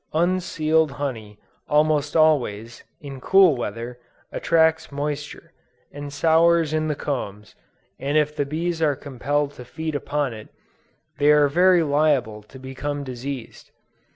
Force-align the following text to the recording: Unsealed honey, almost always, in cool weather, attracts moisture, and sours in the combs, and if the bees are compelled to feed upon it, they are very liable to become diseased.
Unsealed 0.13 0.89
honey, 0.93 1.37
almost 1.69 2.15
always, 2.17 2.83
in 3.01 3.21
cool 3.21 3.55
weather, 3.55 3.99
attracts 4.31 4.91
moisture, 4.91 5.53
and 5.91 6.11
sours 6.11 6.73
in 6.73 6.87
the 6.87 6.95
combs, 6.95 7.53
and 7.99 8.17
if 8.17 8.35
the 8.35 8.43
bees 8.47 8.81
are 8.81 8.95
compelled 8.95 9.51
to 9.51 9.63
feed 9.63 9.93
upon 9.93 10.33
it, 10.33 10.49
they 11.19 11.29
are 11.31 11.47
very 11.47 11.83
liable 11.83 12.41
to 12.41 12.57
become 12.57 13.03
diseased. 13.03 13.69